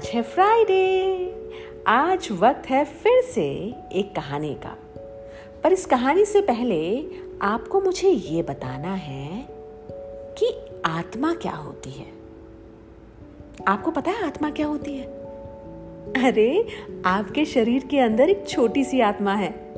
आज 0.00 0.08
है 0.14 0.22
फ्राइडे 0.22 1.34
आज 1.86 2.28
वक्त 2.32 2.70
है 2.70 2.84
फिर 2.84 3.22
से 3.22 3.74
एक 3.92 4.14
कहानी 4.16 4.54
का। 4.54 4.78
पर 5.64 5.72
इस 5.72 5.86
कहानी 5.86 6.24
से 6.24 6.40
पहले 6.40 7.04
आपको 7.42 7.80
मुझे 7.80 8.08
ये 8.08 8.42
बताना 8.42 8.94
है 8.94 9.46
कि 10.38 10.54
आत्मा 10.86 11.34
क्या 11.34 11.52
होती 11.52 11.90
है। 11.90 12.06
आपको 13.68 13.90
पता 13.90 14.10
है 14.10 14.26
आत्मा 14.26 14.50
क्या 14.50 14.66
होती 14.66 14.94
है? 14.94 15.04
अरे 16.26 16.68
आपके 17.06 17.44
शरीर 17.44 17.84
के 17.84 17.98
अंदर 17.98 18.30
एक 18.30 18.48
छोटी 18.48 18.84
सी 18.84 19.00
आत्मा 19.00 19.34
है। 19.34 19.74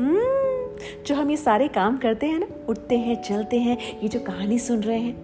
हम्म, 0.00 0.76
जो 1.06 1.14
हम 1.14 1.30
ये 1.30 1.36
सारे 1.36 1.68
काम 1.68 1.96
करते 1.96 2.26
हैं 2.26 2.38
ना 2.38 2.46
उठते 2.68 2.98
हैं 2.98 3.22
चलते 3.22 3.58
हैं 3.58 4.00
ये 4.00 4.08
जो 4.08 4.20
कहानी 4.20 4.58
सुन 4.58 4.80
रहे 4.80 4.98
हैं 4.98 5.23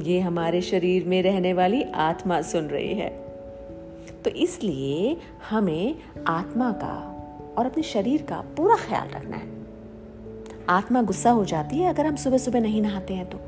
ये 0.00 0.20
हमारे 0.20 0.60
शरीर 0.60 1.04
में 1.04 1.22
रहने 1.22 1.52
वाली 1.52 1.82
आत्मा 1.82 2.42
सुन 2.42 2.64
रही 2.64 2.94
है। 2.94 3.08
तो 4.24 4.30
इसलिए 4.30 5.16
हमें 5.50 5.96
आत्मा 6.26 6.72
का 6.72 7.10
और 7.58 7.66
अपने 7.66 7.82
शरीर 7.82 8.22
का 8.22 8.40
पूरा 8.56 8.76
ख्याल 8.76 9.08
रखना 9.08 9.36
है। 9.36 9.48
आत्मा 10.68 11.02
गुस्सा 11.02 11.30
हो 11.30 11.44
जाती 11.44 11.78
है 11.78 11.88
अगर 11.88 12.06
हम 12.06 12.16
सुबह 12.16 12.38
सुबह 12.38 12.60
नहीं 12.60 12.82
नहाते 12.82 13.14
हैं 13.14 13.26
तो। 13.30 13.38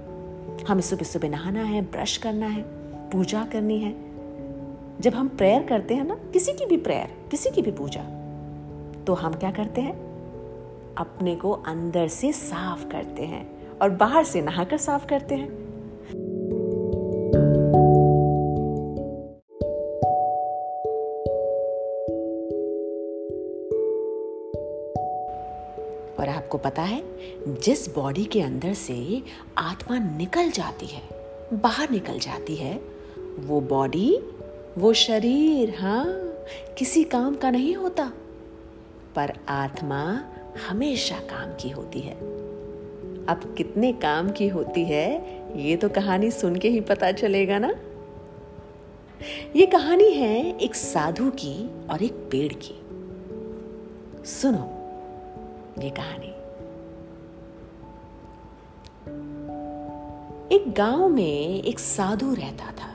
हमें 0.69 0.83
सुबह 0.83 1.05
सुबह 1.05 1.29
नहाना 1.29 1.63
है, 1.63 1.83
ब्रश 1.83 2.17
करना 2.17 2.47
है, 2.47 2.63
पूजा 3.11 3.45
करनी 3.45 3.79
है। 3.79 3.95
जब 5.01 5.15
हम 5.15 5.29
प्रेयर 5.29 5.63
करते 5.63 5.95
हैं 5.95 6.05
ना, 6.05 6.15
किसी 6.15 6.53
की 6.53 6.67
भी 6.67 6.77
प्रेयर, 6.77 7.29
किसी 7.31 7.51
की 7.51 7.63
भी 7.63 7.71
पूजा 7.71 8.01
तो 9.07 9.15
हम 9.15 9.33
क्या 9.33 9.51
करते 9.51 9.81
हैं? 9.81 9.95
अपने 10.97 11.37
को 11.37 11.51
अंदर 11.51 12.09
से 12.09 12.33
साफ़ 12.33 12.89
करते 12.89 13.23
हैं 13.23 13.79
और 13.79 13.91
बाहर 13.91 14.25
से 14.25 14.43
नहाकर 14.43 14.79
साफ़ 14.79 15.07
करते 15.07 15.35
हैं। 15.35 15.67
आपको 26.47 26.59
पता 26.59 26.83
है, 26.83 27.03
जिस 27.55 27.95
बॉडी 27.95 28.25
के 28.25 28.41
अंदर 28.41 28.75
से 28.75 29.23
आत्मा 29.59 29.99
निकल 29.99 30.51
जाती 30.51 30.87
है, 30.87 31.03
बाहर 31.53 31.91
निकल 31.91 32.19
जाती 32.19 32.57
है, 32.57 32.81
वो 33.39 33.61
बॉडी, 33.61 34.19
वो 34.79 34.93
शरीर 34.93 35.75
हाँ 35.79 36.07
किसी 36.79 37.05
काम 37.05 37.37
का 37.37 37.51
नहीं 37.51 37.75
होता। 37.75 38.13
पर 39.17 39.33
आत्मा 39.49 40.25
हमेशा 40.69 41.19
काम 41.19 41.51
की 41.51 41.71
होती 41.71 42.01
है। 42.01 42.15
अब 43.27 43.55
कितने 43.59 43.93
काम 43.93 44.31
की 44.31 44.49
होती 44.49 44.85
है, 44.85 45.13
ये 45.61 45.77
तो 45.77 45.89
कहानी 45.89 46.31
सुन 46.31 46.57
के 46.57 46.69
ही 46.69 46.81
पता 46.81 47.13
चलेगा 47.13 47.59
ना? 47.59 47.75
ये 49.57 49.67
कहानी 49.67 50.11
है 50.11 50.59
एक 50.59 50.75
साधु 50.75 51.31
की 51.31 51.71
और 51.87 52.03
एक 52.03 52.13
पेड़ 52.13 52.53
की। 52.53 52.81
सुनो, 54.27 54.73
ये 55.83 55.91
कहानी। 55.91 56.36
एक 60.53 60.75
गाँव 60.77 61.09
में 61.09 61.63
एक 61.63 61.79
साधु 61.79 62.35
रहता 62.35 62.67
था। 62.67 62.93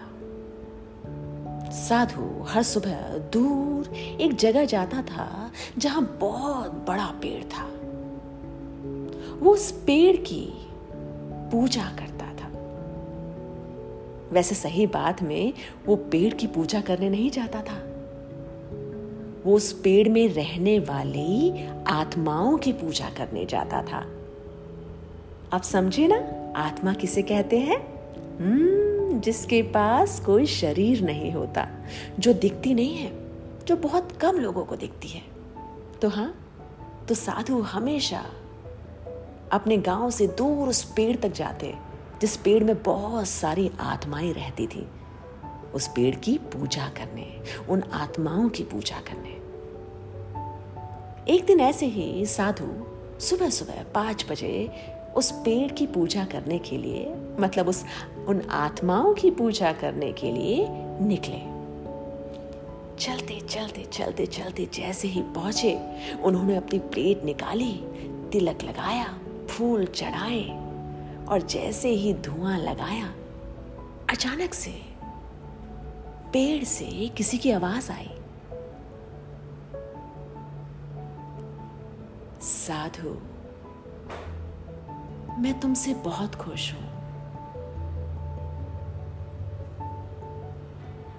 साधु 1.71 2.43
हर 2.43 2.63
सुबह 2.63 3.17
दूर 3.17 3.95
एक 3.95 4.35
जगह 4.35 4.65
जाता 4.65 5.01
था 5.01 5.51
जहाँ 5.77 6.17
बहुत 6.21 6.71
बड़ा 6.71 7.05
पेड़ 7.05 7.43
था। 7.43 7.65
वो 9.39 9.53
उस 9.53 9.71
पेड़ 9.71 10.17
की 10.17 10.67
पूजा 11.51 11.83
करता 11.83 12.25
था। 12.25 12.47
वैसे 14.31 14.55
सही 14.55 14.87
बात 14.87 15.21
में 15.21 15.53
वो 15.85 15.95
पेड़ 15.95 16.33
की 16.33 16.47
पूजा 16.47 16.81
करने 16.81 17.09
नहीं 17.09 17.31
जाता 17.31 17.61
था। 17.61 17.87
वो 19.45 19.55
उस 19.55 19.73
पेड़ 19.73 20.09
में 20.09 20.33
रहने 20.33 20.79
वाली 20.79 21.67
आत्माओं 21.87 22.57
की 22.57 22.73
पूजा 22.73 23.09
करने 23.09 23.45
जाता 23.45 23.81
था। 23.81 24.05
आप 25.53 25.63
समझे 25.63 26.07
ना? 26.07 26.15
आत्मा 26.59 26.93
किसे 26.93 27.21
कहते 27.21 27.59
हैं? 27.59 27.77
हम्म 28.37 29.19
जिसके 29.19 29.61
पास 29.61 30.19
कोई 30.19 30.45
शरीर 30.45 31.01
नहीं 31.01 31.31
होता, 31.31 31.67
जो 32.19 32.33
दिखती 32.33 32.73
नहीं 32.73 32.95
है, 32.95 33.11
जो 33.65 33.75
बहुत 33.75 34.11
कम 34.11 34.35
लोगों 34.35 34.65
को 34.65 34.75
दिखती 34.75 35.07
है। 35.07 35.21
तो 36.01 36.09
हाँ 36.09 36.35
तो 37.09 37.15
साधु 37.15 37.59
हमेशा 37.59 38.25
अपने 39.51 39.77
गाँव 39.77 40.11
से 40.11 40.27
दूर 40.27 40.69
उस 40.69 40.83
पेड़ 40.83 41.17
तक 41.17 41.29
जाते, 41.29 41.75
जिस 42.21 42.37
पेड़ 42.37 42.63
में 42.63 42.83
बहुत 42.83 43.27
सारी 43.27 43.71
आत्माएँ 43.79 44.33
रहती 44.33 44.67
थी। 44.67 44.87
उस 45.73 45.87
पेड़ 45.87 46.15
की 46.15 46.37
पूजा 46.37 46.89
करने, 46.89 47.41
उन 47.69 47.83
आत्माओं 47.93 48.49
की 48.49 48.63
पूजा 48.63 48.99
करने। 48.99 49.29
एक 51.33 51.45
दिन 51.45 51.59
ऐसे 51.59 51.85
ही 51.85 52.25
साधु 52.25 52.67
सुबह 53.19 53.49
सुबह 53.49 53.83
पाँच 53.83 54.25
बजे 54.29 54.71
उस 55.15 55.31
पेड़ 55.31 55.71
की 55.71 55.87
पूजा 55.87 56.25
करने 56.25 56.59
के 56.59 56.77
लिए 56.77 57.15
मतलब 57.39 57.67
उस, 57.67 57.85
उन 58.27 58.41
आत्माओं 58.41 59.13
की 59.13 59.31
पूजा 59.31 59.71
करने 59.71 60.11
के 60.11 60.31
लिए 60.31 60.67
निकले। 61.01 61.39
चलते 62.97 63.39
चलते 63.39 63.83
चलते 63.83 64.25
चलते 64.25 64.69
जैसे 64.73 65.07
ही 65.07 65.21
पहुँचे, 65.21 65.79
उन्होंने 66.23 66.55
अपनी 66.55 66.79
प्लेट 66.79 67.23
निकाली, 67.23 67.73
तिलक 68.31 68.63
लगाया, 68.63 69.19
फूल 69.49 69.85
चढ़ाए, 69.85 70.43
और 71.25 71.41
जैसे 71.41 71.89
ही 71.89 72.13
धुआँ 72.13 72.57
लगाया, 72.57 73.13
अचानक 74.09 74.53
से 74.53 74.71
पेड़ 76.33 76.63
से 76.63 76.85
किसी 77.17 77.37
की 77.37 77.51
आवाज़ 77.51 77.91
आई। 77.91 78.09
साधु 82.41 83.17
मैं 85.41 85.59
तुमसे 85.59 85.93
बहुत 85.93 86.35
खुश 86.35 86.73
हूँ। 86.73 86.91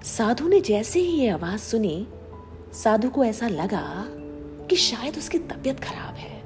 साधु 0.03 0.47
ने 0.47 0.61
जैसे 0.61 0.99
ही 0.99 1.07
ये 1.07 1.29
आवाज़ 1.29 1.59
सुनी, 1.59 2.07
साधु 2.73 3.09
को 3.09 3.23
ऐसा 3.23 3.47
लगा 3.47 4.05
कि 4.67 4.75
शायद 4.75 5.17
उसकी 5.17 5.39
तबीयत 5.39 5.79
खराब 5.79 6.15
है। 6.15 6.43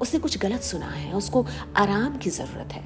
उसने 0.00 0.20
कुछ 0.20 0.38
गलत 0.38 0.60
सुना 0.60 0.86
है, 0.86 1.12
उसको 1.12 1.46
आराम 1.76 2.16
की 2.16 2.30
ज़रूरत 2.30 2.72
है। 2.72 2.84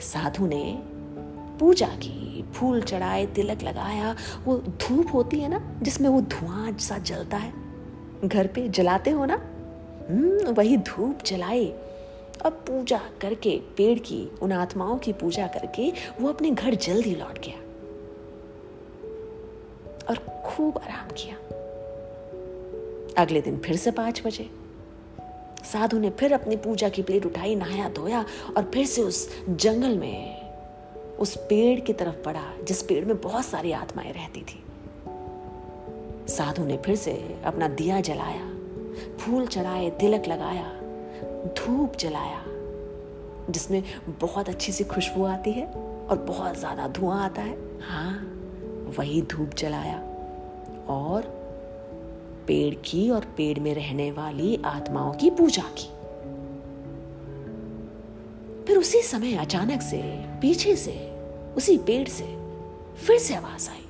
साधु 0.00 0.46
ने 0.46 0.82
पूजा 1.60 1.86
की, 1.86 2.44
फूल 2.52 2.82
चढ़ाए, 2.82 3.26
तिलक 3.26 3.62
लगाया, 3.62 4.16
वो 4.44 4.58
धूप 4.58 5.14
होती 5.14 5.40
है 5.40 5.48
ना, 5.48 5.80
जिसमें 5.82 6.08
वो 6.08 6.20
धुआँ 6.20 6.78
सा 6.78 6.98
जलता 6.98 7.36
है। 7.36 7.52
घर 8.24 8.46
पे 8.46 8.68
जलाते 8.68 9.10
हो 9.10 9.24
ना 9.24 9.50
वही 10.52 10.76
धूप 10.76 11.18
जलाए 11.26 11.66
और 12.44 12.50
पूजा 12.50 13.00
करके, 13.20 13.60
पेड़ 13.76 13.98
की, 13.98 14.30
उन 14.42 14.52
आत्माओं 14.52 14.98
की 14.98 15.12
पूजा 15.12 15.46
करके, 15.46 15.92
वो 16.20 16.28
अपने 16.28 16.50
घर 16.50 16.74
जल्दी 16.74 17.14
लौट 17.14 17.38
गया। 17.38 17.58
और 20.08 20.42
खूब 20.46 20.78
आराम 20.78 21.08
किया। 21.08 21.36
अगले 23.22 23.40
दिन 23.40 23.58
फिर 23.58 23.76
से 23.76 23.90
पाँच 23.90 24.22
बजे। 24.26 24.50
साधु 25.64 25.98
ने 25.98 26.10
फिर 26.10 26.32
अपनी 26.32 26.56
पूजा 26.56 26.88
की 26.88 27.02
प्लेट 27.02 27.26
उठाई, 27.26 27.54
नहाया, 27.54 27.88
धोया, 27.88 28.26
और 28.56 28.70
फिर 28.74 28.86
से 28.86 29.02
उस 29.02 29.46
जंगल 29.48 29.98
में, 29.98 30.50
उस 31.18 31.36
पेड़ 31.36 31.80
की 31.80 31.92
तरफ़ 31.92 32.24
बढ़ा, 32.24 32.52
जिस 32.64 32.82
पेड़ 32.82 33.04
में 33.04 33.20
बहुत 33.20 33.44
सारी 33.44 33.72
आत्माएँ 33.72 34.12
रहती 34.12 34.40
थी। 34.40 34.64
साधु 36.28 36.64
ने 36.64 36.76
फिर 36.76 36.96
से 36.96 37.40
अपना 37.44 37.68
दिया 37.68 38.00
जलाया। 38.00 38.53
फूल 39.20 39.46
चढ़ाए, 39.46 39.90
तिलक 39.90 40.28
लगाया, 40.28 40.66
धूप 41.58 41.96
जलाया, 41.96 42.42
जिसमें 43.50 43.82
बहुत 44.20 44.48
अच्छी 44.48 44.72
सी 44.72 44.84
खुशबू 44.84 45.24
आती 45.24 45.52
है 45.52 45.66
और 45.66 46.24
बहुत 46.28 46.58
ज़्यादा 46.58 46.88
धुआँ 46.88 47.24
आता 47.24 47.42
है। 47.42 47.56
हाँ 47.80 48.12
वही 48.98 49.22
धूप 49.22 49.54
जलाया 49.54 49.98
और 50.88 51.22
पेड़ 52.46 52.74
की 52.84 53.08
और 53.10 53.24
पेड़ 53.36 53.58
में 53.58 53.74
रहने 53.74 54.10
वाली 54.12 54.56
आत्माओं 54.64 55.12
की 55.12 55.30
पूजा 55.30 55.62
की। 55.78 55.88
फिर 58.66 58.78
उसी 58.78 59.00
समय 59.02 59.34
अचानक 59.36 59.82
से, 59.82 60.02
पीछे 60.40 60.76
से, 60.76 60.92
उसी 61.56 61.78
पेड़ 61.78 62.08
से 62.08 62.24
फिर 62.96 63.18
से 63.18 63.34
आवाज़ 63.34 63.68
आई। 63.70 63.82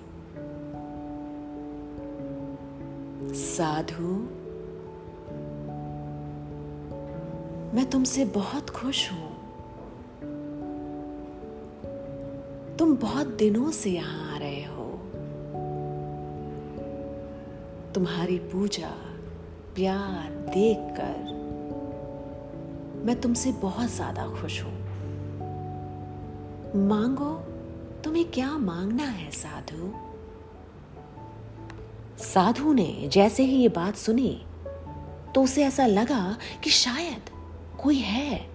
साधु 3.34 4.16
मैं 7.74 7.90
तुमसे 7.90 8.24
बहुत 8.24 8.70
खुश 8.70 9.12
हूँ। 9.12 9.30
तुम 12.76 12.96
बहुत 12.96 13.26
दिनों 13.26 13.70
से 13.70 13.90
यहाँ 13.90 14.34
आ 14.34 14.38
रहे 14.38 14.64
हो। 14.64 14.84
तुम्हारी 17.94 18.38
पूजा, 18.38 18.88
प्यार 19.74 20.30
देखकर 20.30 21.32
मैं 23.06 23.20
तुमसे 23.20 23.52
बहुत 23.52 23.90
ज़्यादा 23.90 24.26
खुश 24.40 24.62
हूँ। 24.62 24.78
मांगो, 26.88 27.34
तुम्हें 28.04 28.30
क्या 28.30 28.58
मांगना 28.58 29.04
है, 29.04 29.30
साधु? 29.30 29.92
साधु 32.24 32.72
ने 32.72 33.08
जैसे 33.12 33.42
ही 33.42 33.56
ये 33.56 33.68
बात 33.68 33.96
सुनी 33.96 34.46
तो 35.34 35.42
उसे 35.42 35.64
ऐसा 35.64 35.86
लगा 35.86 36.36
कि 36.64 36.70
शायद 36.70 37.33
कोई 37.84 37.96
है 37.96 38.46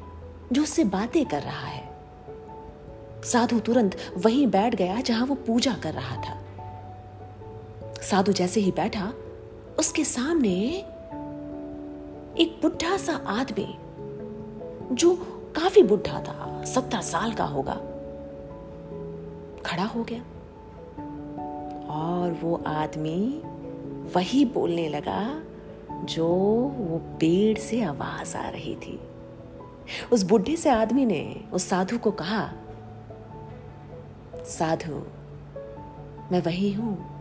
जो 0.53 0.63
उससे 0.63 0.83
बातें 0.83 1.25
कर 1.25 1.41
रहा 1.41 1.67
है? 1.67 1.89
साधु 3.23 3.59
तुरंत 3.59 3.97
वहीं 4.17 4.47
बैठ 4.47 4.75
गया 4.75 5.01
जहाँ 5.01 5.25
वो 5.25 5.35
पूजा 5.35 5.73
कर 5.73 5.93
रहा 5.93 6.15
था। 6.15 6.37
साधु 8.01 8.31
जैसे 8.31 8.61
ही 8.61 8.71
बैठा, 8.71 9.13
उसके 9.79 10.03
सामने 10.03 10.55
एक 12.39 12.59
बुढ़ा 12.61 12.97
सा 12.97 13.15
आदमी, 13.27 13.75
जो 14.95 15.15
काफ़ी 15.55 15.83
बुढ़ा 15.83 16.19
था, 16.19 16.63
सत्तर 16.65 17.01
साल 17.01 17.33
का 17.33 17.45
होगा, 17.45 17.75
खड़ा 19.65 19.85
हो 19.85 20.03
गया। 20.03 20.21
और 21.89 22.31
वो 22.43 22.63
आदमी 22.67 23.41
वही 24.15 24.45
बोलने 24.45 24.89
लगा 24.89 25.43
जो 25.91 26.27
वो 26.77 26.97
पेड़ 26.97 27.57
से 27.57 27.81
आवाज़ 27.81 28.37
आ 28.37 28.49
रही 28.49 28.75
थी। 28.75 28.99
उस 30.11 30.23
बुढ़े 30.23 30.55
से 30.55 30.69
आदमी 30.69 31.05
ने 31.05 31.43
उस 31.53 31.69
साधु 31.69 31.97
को 31.97 32.11
कहा, 32.11 32.51
साधु, 34.35 35.03
मैं 36.31 36.41
वही 36.41 36.73
हूँ 36.73 37.19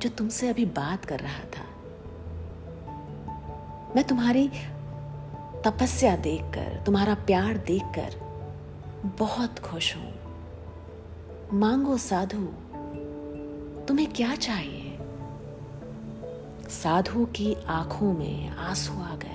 जो 0.00 0.08
तुमसे 0.08 0.48
अभी 0.48 0.64
बात 0.64 1.04
कर 1.04 1.20
रहा 1.20 1.44
था। 1.44 1.64
मैं 3.96 4.04
तुम्हारी 4.04 4.50
तपस्या 5.64 6.16
देखकर, 6.16 6.82
तुम्हारा 6.86 7.14
प्यार 7.14 7.56
देखकर 7.56 8.14
बहुत 9.18 9.58
खुश 9.58 9.96
हूँ। 9.96 10.14
मांगो 11.52 11.96
साधु, 11.96 12.46
तुम्हें 13.88 14.12
क्या 14.12 14.34
चाहिए? 14.34 14.98
साधु 16.68 17.24
की 17.26 17.56
आँखों 17.66 18.12
में 18.12 18.48
आँसू 18.48 18.92
आ 18.92 19.16
गए। 19.16 19.34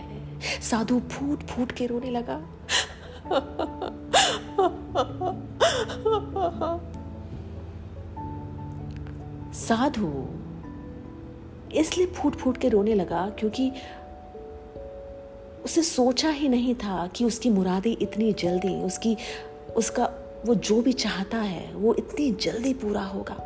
साधु 0.62 1.00
फूट 1.00 1.44
फूट 1.44 1.72
के 1.72 1.86
रोने 1.86 2.10
लगा। 2.10 2.42
साधु, 9.54 10.26
इसलिए 11.76 12.08
फूट 12.08 12.36
फूट 12.36 12.58
के 12.58 12.70
रोने 12.70 12.94
लगा 12.94 13.30
क्योंकि 13.40 13.72
उसे 15.66 15.84
सोचा 15.84 16.30
ही 16.30 16.50
नहीं 16.50 16.76
था 16.76 17.08
कि 17.08 17.26
उसकी 17.26 17.50
मुरादें 17.50 17.98
इतनी 18.02 18.34
जल्दी, 18.34 18.82
उसकी, 18.82 19.18
उसका, 19.76 20.10
वो 20.46 20.56
जो 20.56 20.82
भी 20.82 20.94
चाहता 20.94 21.38
है, 21.38 21.74
वो 21.74 21.94
इतनी 21.94 22.32
जल्दी 22.32 22.74
पूरा 22.74 23.04
होगा। 23.04 23.38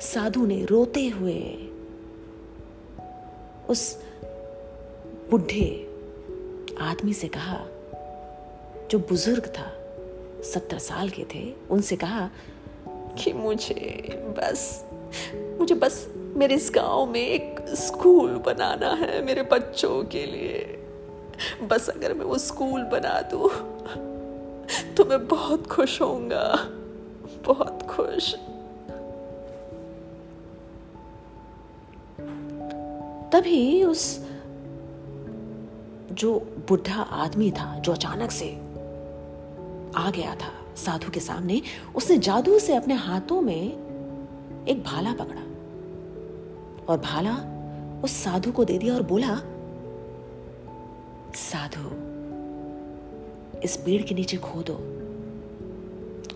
साधु 0.00 0.46
ने 0.46 0.64
रोते 0.64 1.08
हुए 1.08 1.68
उस 3.68 4.02
बुढ़े 5.30 5.86
आदमी 6.80 7.12
से 7.12 7.28
कहा 7.28 7.66
जो 8.90 8.98
बुज़ुर्ग 8.98 9.46
था, 9.46 9.66
सत्तर 10.42 10.78
साल 10.78 11.08
के 11.08 11.24
थे, 11.34 11.42
उनसे 11.70 11.96
कहा 11.96 12.28
कि 13.18 13.32
मुझे 13.32 13.74
बस 14.38 14.84
मुझे 15.58 15.74
बस 15.74 16.06
मेरे 16.36 16.54
इस 16.54 16.70
गाँव 16.74 17.06
में 17.06 17.20
एक 17.20 17.60
स्कूल 17.68 18.30
बनाना 18.36 18.92
है 18.94 19.20
मेरे 19.22 19.42
बच्चों 19.42 20.02
के 20.04 20.24
लिए। 20.26 20.58
बस 21.62 21.88
अगर 21.88 22.14
मैं 22.14 22.24
वो 22.24 22.38
स्कूल 22.38 22.82
बना 22.84 23.20
दूँ 23.22 23.48
तो 24.94 25.04
मैं 25.04 25.26
बहुत 25.28 25.66
खुश 25.66 26.00
होऊँगा, 26.02 26.46
बहुत 27.46 27.82
खुश। 27.90 28.34
तभी 33.32 33.84
उस 33.84 34.04
जो 36.12 36.38
बुढ़ा 36.68 37.02
आदमी 37.02 37.50
था, 37.50 37.78
जो 37.78 37.92
अचानक 37.92 38.30
से 38.30 38.46
आ 39.96 40.10
गया 40.10 40.34
था 40.34 40.52
साधु 40.76 41.10
के 41.10 41.20
सामने। 41.20 41.60
उसने 41.94 42.18
जादू 42.18 42.58
से 42.58 42.74
अपने 42.74 42.94
हाथों 42.94 43.40
में 43.40 44.66
एक 44.68 44.82
भाला 44.84 45.12
पकड़ा 45.12 45.42
और 46.84 46.98
भाला 46.98 47.34
उस 48.04 48.12
साधु 48.24 48.52
को 48.52 48.64
दे 48.64 48.78
दिया 48.78 48.94
और 48.94 49.02
बोला, 49.02 49.34
साधु, 51.34 51.88
इस 53.60 53.76
पेड़ 53.76 54.02
के 54.02 54.14
नीचे 54.14 54.36
खोदो 54.36 54.74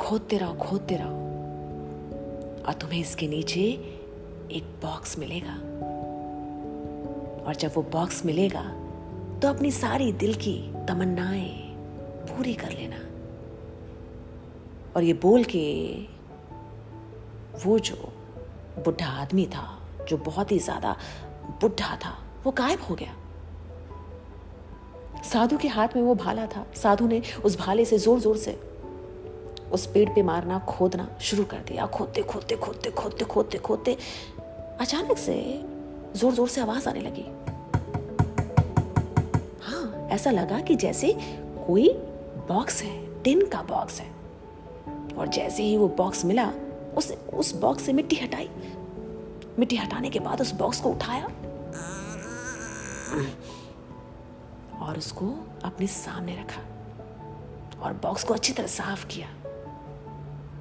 खोदते 0.00 0.38
रहो 0.38 0.54
खोदते 0.54 0.96
रहो 0.96 1.22
और 2.66 2.72
तुम्हें 2.72 3.00
इसके 3.00 3.28
नीचे 3.28 3.60
एक 4.52 4.64
बॉक्स 4.82 5.18
मिलेगा। 5.18 5.54
और 7.46 7.54
जब 7.54 7.72
वो 7.76 7.82
बॉक्स 7.82 8.24
मिलेगा 8.26 8.62
तो 9.42 9.48
अपनी 9.48 9.70
सारी 9.70 10.12
दिल 10.12 10.34
की 10.34 10.56
तमन्नाएँ 10.88 11.48
पूरी 12.28 12.54
कर 12.54 12.70
लेना। 12.70 12.96
और 14.96 15.02
ये 15.02 15.12
बोल 15.12 15.44
के 15.44 15.64
वो 17.64 17.79
जो 17.79 18.12
बुढ़ा 18.85 19.08
आदमी 19.23 19.46
था, 19.46 19.67
जो 20.08 20.17
बहुत 20.17 20.52
ही 20.52 20.58
ज़्यादा 20.58 20.96
बुढ़ा 21.61 21.96
था, 21.96 22.17
वो 22.44 22.52
गायब 22.52 22.81
हो 22.81 22.94
गया। 22.94 23.14
साधु 25.23 25.56
के 25.58 25.69
हाथ 25.69 25.88
में 25.96 26.02
वो 26.02 26.14
भाला 26.14 26.46
था। 26.46 26.64
साधु 26.76 27.06
ने 27.06 27.23
उस 27.44 27.58
भाले 27.58 27.85
से 27.85 27.99
ज़ोर 27.99 28.20
ज़ोर 28.20 28.37
से 28.37 28.58
उस 29.73 29.87
पेड़ 29.87 30.08
पे 30.08 30.23
मारना, 30.23 30.58
खोदना 30.58 31.08
शुरू 31.20 31.44
कर 31.44 31.58
दिया। 31.69 31.87
खोदते 31.87 32.23
खोदते 32.23 32.56
खोदते 32.56 32.91
खोदते 32.91 33.25
खोदते 33.25 33.58
खोदते 33.58 33.96
अचानक 34.81 35.19
से 35.19 35.37
ज़ोर 36.17 36.32
ज़ोर 36.32 36.49
से 36.49 36.61
आवाज़ 36.61 36.88
आने 36.88 37.00
लगी। 37.00 37.26
हाँ 39.62 40.08
ऐसा 40.08 40.31
लगा 40.31 40.61
कि 40.61 40.76
जैसे 40.76 41.12
कोई 41.67 41.88
बॉक्स 42.49 42.82
है 42.82 43.23
टिन 43.23 43.46
का 43.46 43.62
बॉक्स 43.62 44.00
है। 44.00 44.13
और 45.19 45.28
जैसे 45.28 45.62
ही 45.62 45.76
वो 45.76 45.88
बॉक्स 45.88 46.25
मिला, 46.25 46.52
उस 46.96 47.12
उस 47.12 47.55
बॉक्स 47.55 47.82
से 47.82 47.93
मिट्टी 47.93 48.16
हटाई। 48.16 48.49
मिट्टी 49.58 49.76
हटाने 49.76 50.11
के 50.11 50.20
बाद 50.20 50.40
उस 50.40 50.52
बॉक्स 50.52 50.81
को 50.81 50.90
उठाया 50.90 51.25
और 54.81 54.99
उसको 54.99 55.26
अपने 55.64 55.87
सामने 55.87 56.32
रखा 56.32 56.62
और 57.82 57.93
बॉक्स 57.93 58.24
को 58.24 58.34
अच्छी 58.34 58.53
तरह 58.53 58.67
साफ़ 58.67 59.06
किया। 59.06 59.29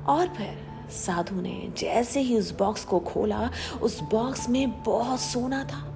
और 0.06 0.28
फिर 0.28 0.74
साधु 0.92 1.42
ने 1.42 1.74
जैसे 1.78 2.20
ही 2.20 2.40
उस 2.40 2.58
बॉक्स 2.58 2.86
को 2.86 3.00
खोला, 3.00 3.52
उस 3.82 4.00
बॉक्स 4.02 4.50
में 4.50 4.84
बहुत 4.84 5.20
सोना 5.20 5.64
था। 5.64 5.90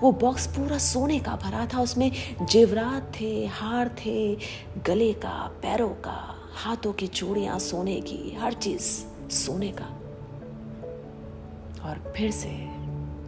वो 0.00 0.12
बॉक्स 0.12 0.46
पूरा 0.46 0.78
सोने 0.78 1.20
का 1.20 1.36
भरा 1.36 1.66
था, 1.66 1.80
उसमें 1.80 2.36
जेवरात 2.46 3.12
थे, 3.20 3.46
हार 3.46 3.88
थे, 3.88 4.38
गले 4.86 5.12
का, 5.12 5.50
पैरों 5.62 5.88
का 5.88 6.41
हाथों 6.54 6.92
की 6.92 7.06
चूड़ियाँ 7.06 7.58
सोने 7.58 8.00
की, 8.00 8.34
हर 8.34 8.52
चीज़ 8.52 9.04
सोने 9.30 9.72
का। 9.72 9.84
और 11.88 12.12
फिर 12.16 12.30
से 12.30 12.70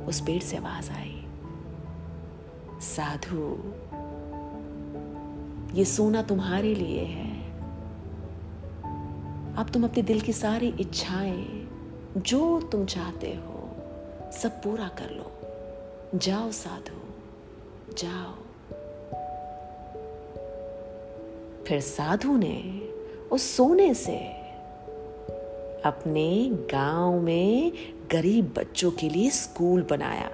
उस 0.04 0.20
पेड़ 0.20 0.42
से 0.42 0.56
आवाज़ 0.56 0.90
आई, 0.90 1.26
साधु, 2.80 3.58
ये 5.74 5.84
सोना 5.84 6.22
तुम्हारे 6.22 6.74
लिए 6.74 7.00
है। 7.00 7.44
अब 9.56 9.70
तुम 9.74 9.84
अपने 9.84 10.02
दिल 10.02 10.20
की 10.20 10.32
सारी 10.32 10.74
इच्छाएँ, 10.80 11.68
जो 12.16 12.60
तुम 12.60 12.86
चाहते 12.86 13.34
हो, 13.34 13.76
सब 14.32 14.50
पूरा 14.50 14.88
कर 14.88 15.10
लो। 15.10 15.30
जाओ 16.18 16.50
साधु, 16.50 17.00
जाओ। 17.94 18.34
फिर 21.64 21.80
साधु 21.80 22.36
ने 22.36 22.83
उस 23.34 23.56
सोने 23.56 23.94
से। 23.94 24.16
अपने 25.84 26.50
गाँव 26.52 27.20
में 27.20 27.72
गरीब 28.12 28.54
बच्चों 28.56 28.90
के 28.90 29.08
लिए 29.08 29.30
स्कूल 29.30 29.86
बनाया। 29.90 30.30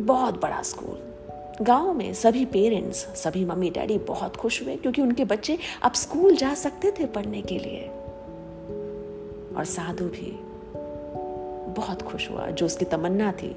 बहुत 0.00 0.42
बड़ा 0.42 0.62
स्कूल। 0.62 0.98
गाँव 1.64 1.92
में 1.92 2.14
सभी 2.14 2.44
पेरेंट्स, 2.44 2.96
सभी 2.96 3.44
मम्मी 3.44 3.70
डैडी 3.70 3.98
बहुत 3.98 4.36
खुश 4.36 4.62
हुए 4.62 4.76
क्योंकि 4.76 5.02
उनके 5.02 5.24
बच्चे 5.24 5.58
अब 5.82 5.92
स्कूल 5.92 6.36
जा 6.36 6.54
सकते 6.54 6.90
थे 6.90 7.06
पढ़ने 7.06 7.42
के 7.42 7.58
लिए। 7.58 7.88
और 9.56 9.64
साधु 9.64 10.04
भी 10.04 10.38
बहुत 11.72 12.02
खुश 12.02 12.30
हुआ, 12.30 12.46
जो 12.46 12.66
उसकी 12.66 12.84
तमन्ना 12.84 13.32
थी। 13.32 13.56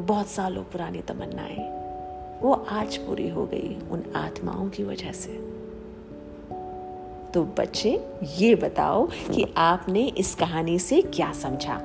बहुत 0.00 0.26
सालों 0.26 0.62
पुरानी 0.62 0.98
तमन्नाएँ, 0.98 1.82
वो 2.42 2.52
आज 2.52 2.96
पूरी 2.96 3.28
हो 3.28 3.46
गई 3.46 3.78
उन 3.90 4.12
आत्माओं 4.16 4.68
की 4.68 4.84
वजह 4.84 5.12
से। 5.12 5.61
तो 7.34 7.44
बच्चे, 7.44 8.08
ये 8.36 8.54
बताओ 8.54 9.06
कि 9.06 9.54
आपने 9.56 10.08
इस 10.08 10.34
कहानी 10.34 10.78
से 10.78 11.02
क्या 11.02 11.32
समझा? 11.32 11.80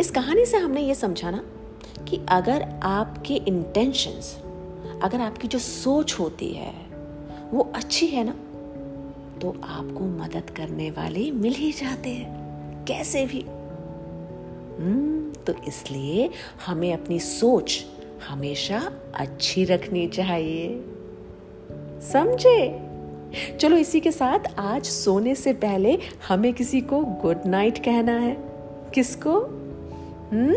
इस 0.00 0.10
कहानी 0.10 0.46
से 0.46 0.56
हमने 0.56 0.80
ये 0.80 0.94
समझा 0.94 1.30
ना 1.30 1.44
कि 2.04 2.20
अगर 2.28 2.80
आपके 2.82 3.34
इंटेंशंस 3.34 4.38
अगर 5.02 5.20
आपकी 5.20 5.48
जो 5.48 5.58
सोच 5.58 6.16
होती 6.20 6.48
है, 6.48 6.74
वो 7.50 7.72
अच्छी 7.74 8.06
है 8.06 8.24
ना 8.24 8.32
तो 9.38 9.50
आपको 9.64 10.04
मदद 10.04 10.50
करने 10.50 10.90
वाले 10.90 11.30
मिल 11.30 11.52
ही 11.52 11.72
जाते 11.72 12.10
हैं। 12.10 12.84
कैसे 12.84 13.26
भी। 13.26 13.40
हम्म 14.82 15.32
तो 15.32 15.54
इसलिए 15.68 16.30
हमें 16.66 16.94
अपनी 16.94 17.20
सोच 17.20 17.84
हमेशा 18.28 18.92
अच्छी 19.14 19.64
रखनी 19.64 20.06
चाहिए। 20.08 20.84
समझे? 22.12 22.91
चलो 23.60 23.76
इसी 23.76 24.00
के 24.00 24.12
साथ 24.12 24.58
आज 24.58 24.84
सोने 24.84 25.34
से 25.34 25.52
पहले 25.52 25.98
हमें 26.28 26.52
किसी 26.52 26.80
को 26.80 27.00
गुड 27.00 27.40
नाइट 27.46 27.78
कहना 27.78 28.12
है। 28.12 28.36
किसको? 28.94 29.40
हम्म? 30.32 30.54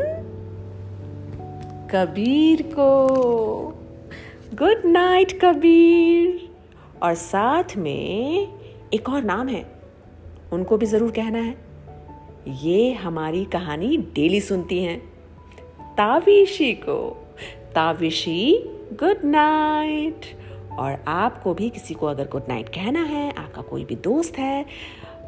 कबीर 1.89 2.61
को। 2.61 3.07
Good 4.53 4.81
night 4.85 5.39
Kabir. 5.45 6.49
और 7.03 7.13
साथ 7.13 7.77
में 7.77 8.47
एक 8.93 9.09
और 9.09 9.23
नाम 9.23 9.47
है, 9.47 9.65
उनको 10.53 10.77
भी 10.77 10.85
ज़रूर 10.85 11.11
कहना 11.11 11.39
है। 11.39 11.65
ये 12.63 12.93
हमारी 12.93 13.45
कहानी 13.45 13.97
डेली 13.97 14.41
सुनती 14.41 14.83
हैं। 14.83 14.99
ताविशी 15.81 16.73
को। 16.73 17.27
ताविशी 17.75 18.59
गुड 18.93 19.17
नाइट 19.23 20.21
और 20.79 21.03
आपको 21.07 21.53
भी 21.53 21.69
किसी 21.69 21.93
को 21.93 22.05
अगर 22.05 22.27
गुड 22.27 22.43
नाइट 22.47 22.69
कहना 22.69 23.03
है, 23.03 23.31
आपका 23.31 23.61
कोई 23.61 23.85
भी 23.85 23.95
दोस्त 23.95 24.37
है, 24.37 24.65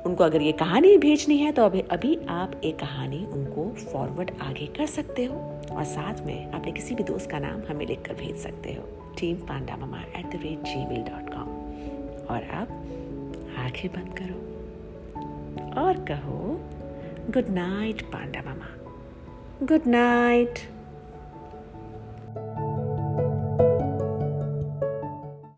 उनको 0.06 0.24
अगर 0.24 0.42
ये 0.42 0.51
कहानी 0.51 0.98
भेजनी 0.98 1.38
है 1.38 1.51
तो 1.51 1.63
अभी 1.63 1.82
अभी 1.82 2.20
आप 2.30 2.62
एक 2.63 2.80
कहानी 2.80 3.25
उनको 3.25 3.75
फॉरवर्ड 3.94 4.32
आगे 4.42 4.66
कर 4.66 4.86
सकते 4.86 5.25
हो 5.25 5.36
और 5.72 5.84
साथ 5.84 6.25
में 6.25 6.51
अपने 6.51 6.72
किसी 6.72 6.96
भी 6.96 7.04
दोस्त 7.04 7.30
का 7.32 7.39
नाम 7.39 7.62
हमें 7.70 7.86
लिख 7.86 8.01
कर 8.01 8.13
भेज 8.13 8.36
सकते 8.36 8.74
हो। 8.74 9.13
Team 9.20 9.36
Panda 9.36 9.77
Mama 9.77 10.01
at 10.20 10.25
the 10.25 10.39
rate 10.44 10.60
Gmail 10.86 11.01
dot 11.01 11.34
com 11.34 11.50
और 12.36 12.44
अब 12.44 12.68
आँखें 13.58 13.92
बंद 13.92 14.20
करो 14.20 14.48
और 15.82 15.94
कहो 15.94 16.62
good 17.32 17.50
night 17.50 18.01
Panda 18.01 18.39
Mama 18.39 18.70
good 19.63 19.82
night 19.88 20.60